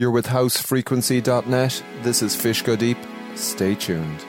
You're 0.00 0.12
with 0.12 0.28
housefrequency.net. 0.28 1.84
This 2.02 2.22
is 2.22 2.36
Fish 2.36 2.62
Go 2.62 2.76
Deep. 2.76 2.98
Stay 3.34 3.74
tuned. 3.74 4.24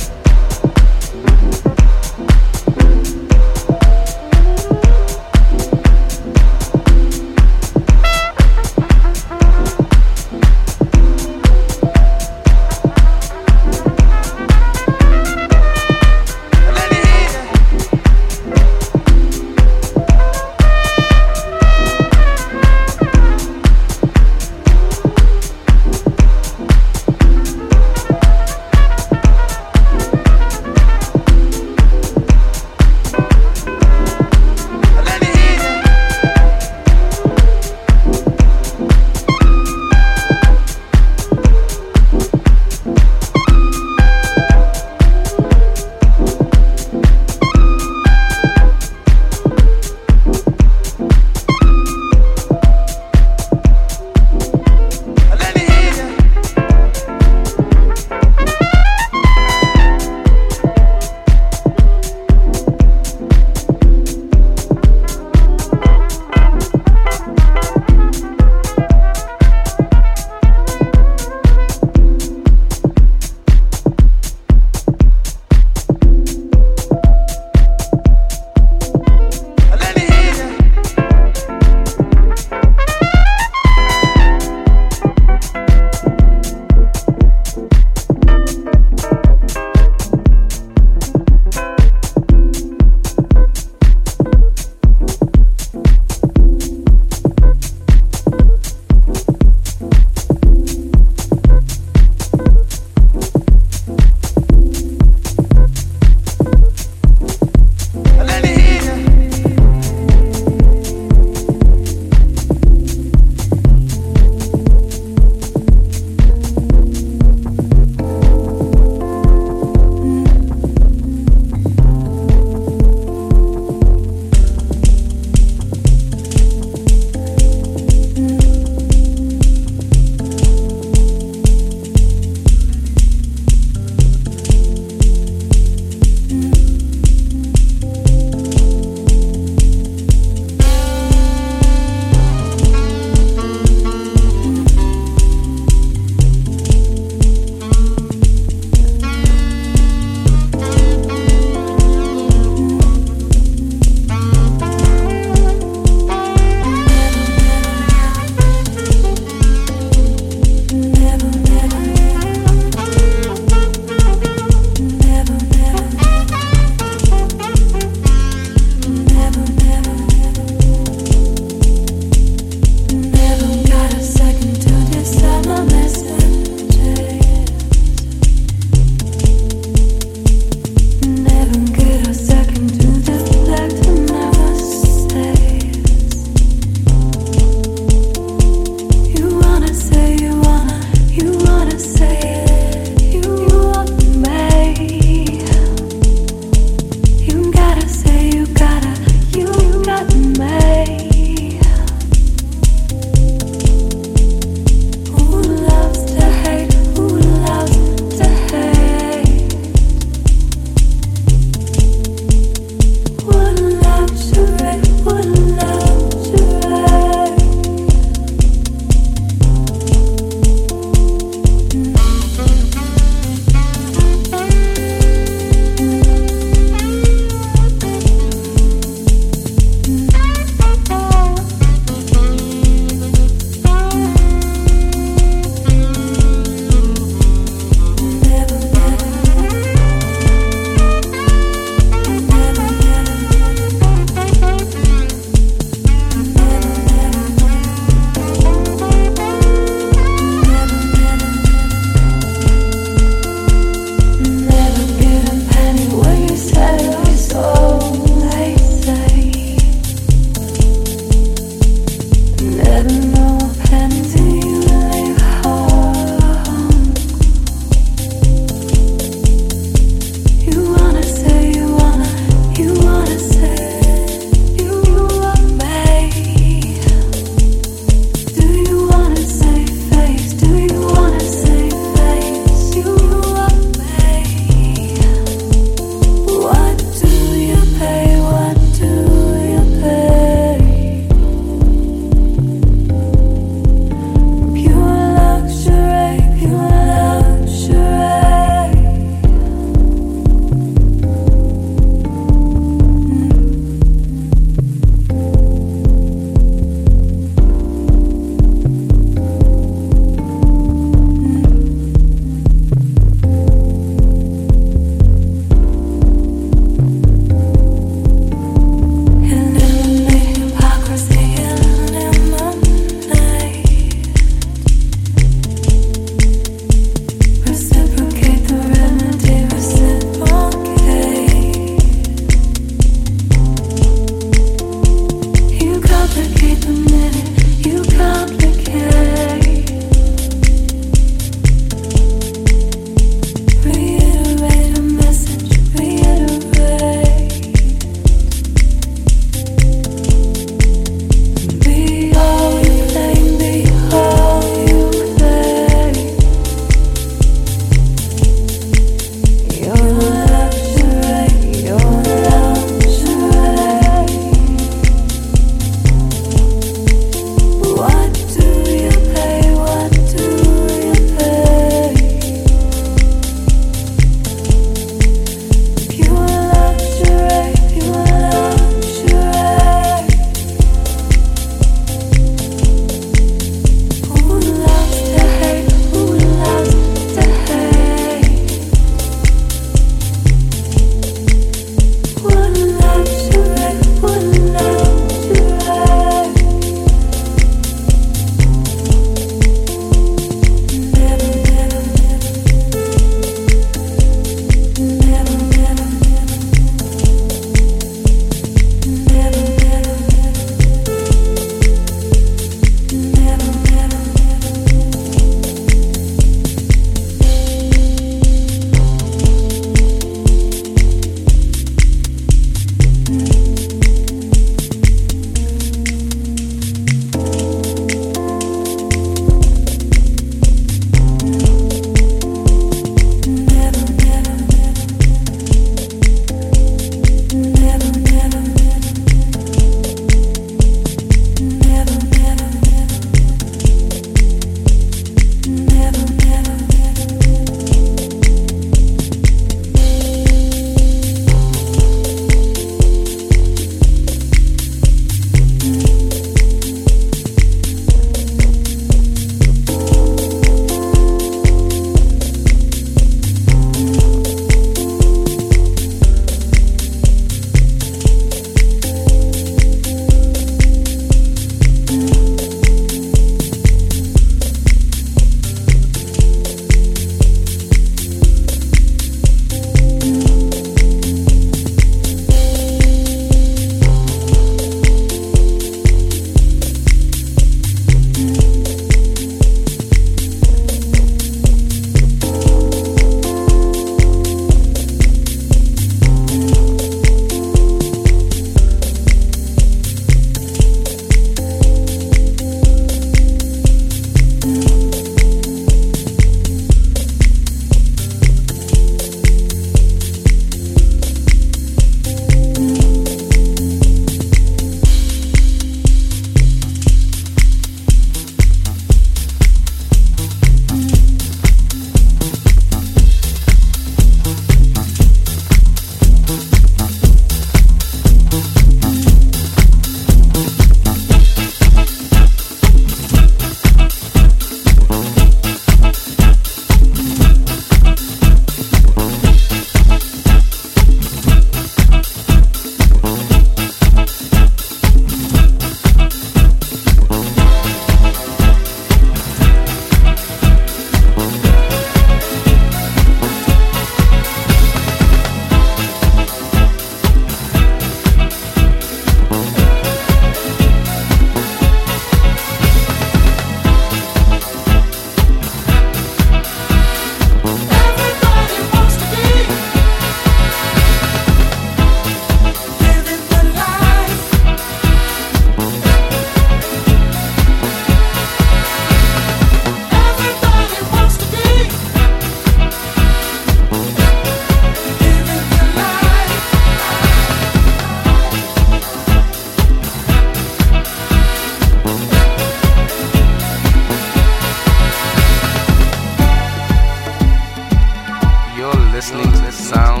listening 599.11 599.43
to 599.43 599.51
sound. 599.51 600.00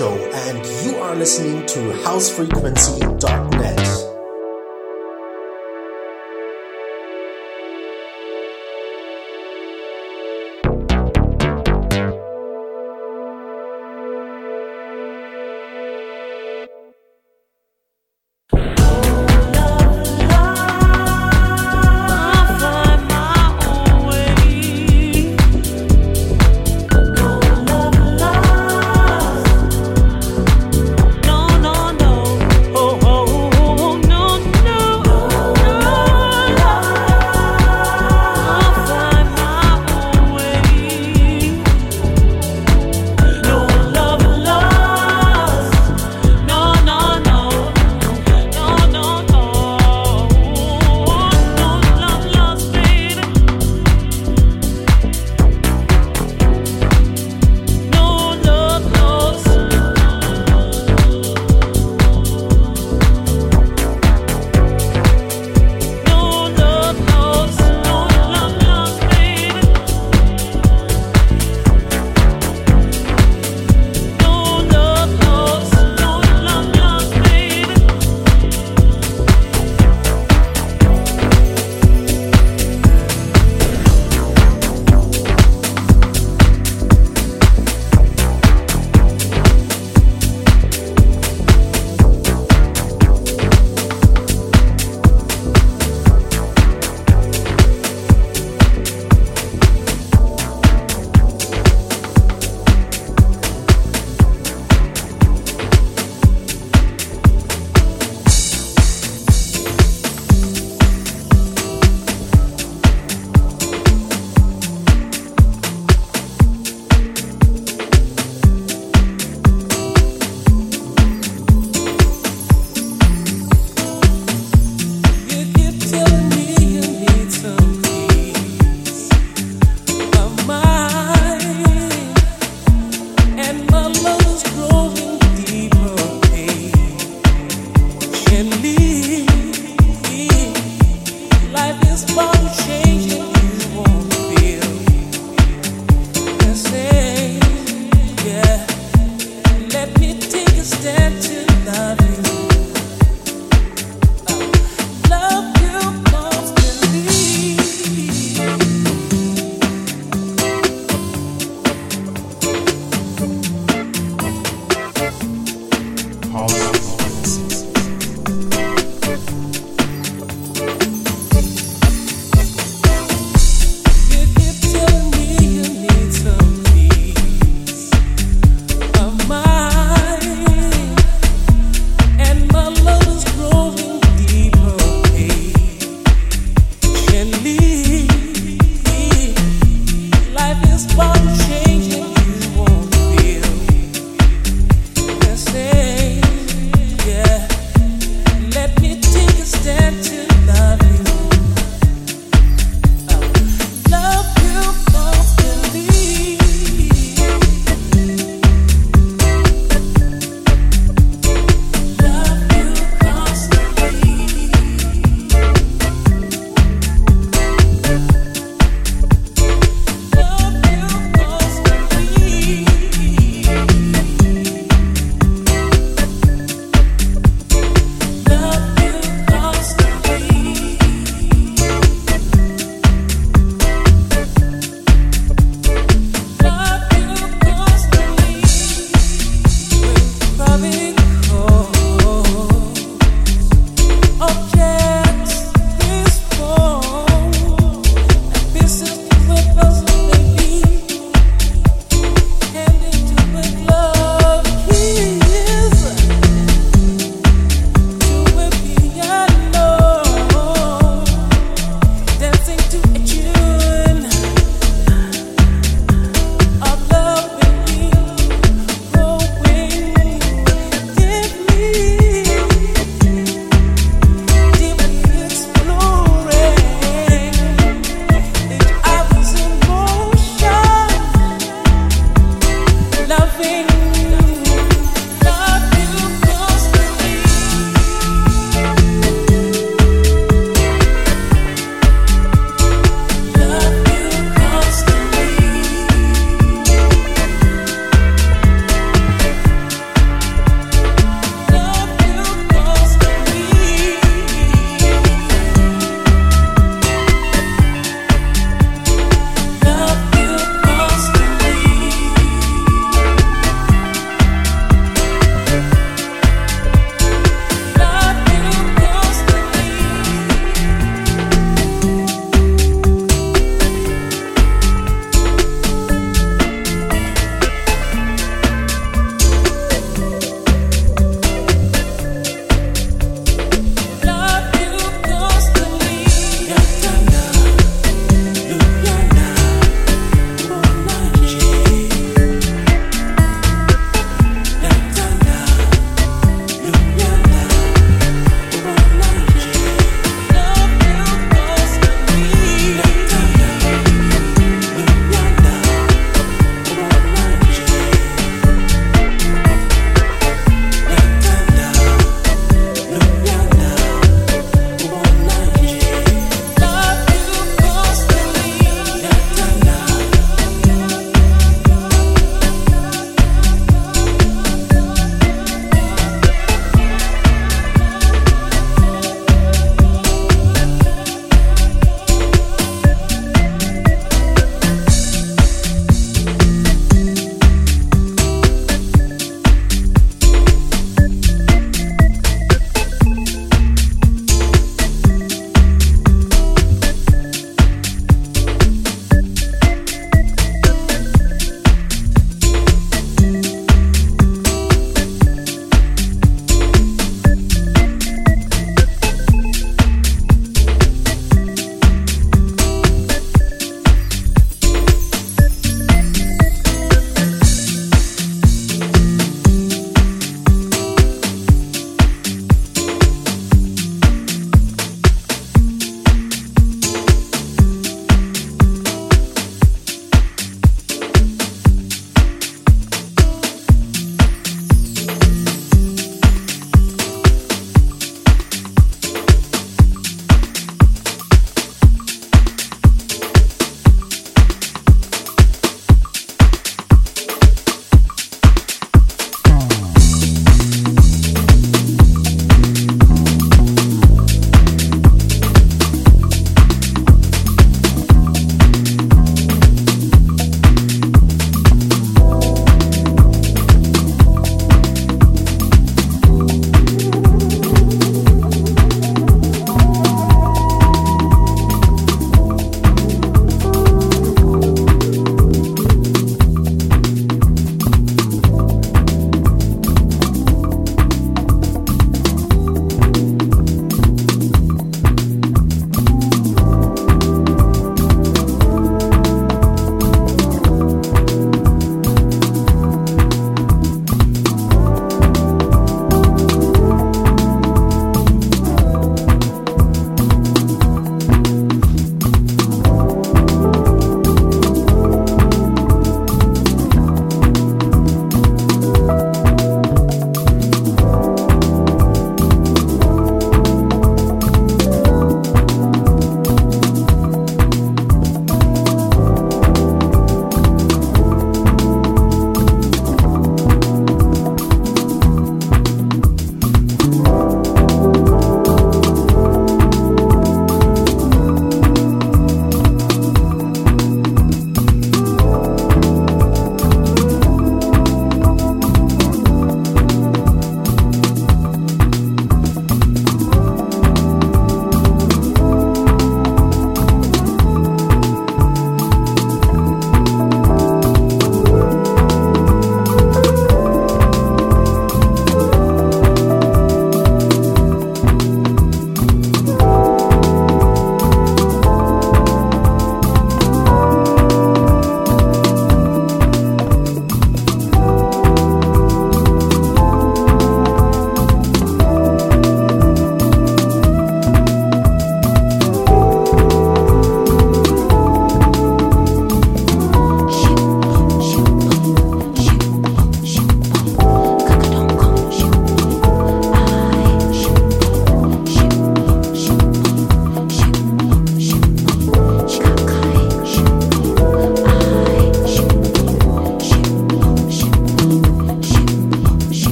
Show, 0.00 0.16
and 0.32 0.64
you 0.82 0.96
are 0.96 1.14
listening 1.14 1.66
to 1.66 1.78
housefrequency.net. 2.04 2.99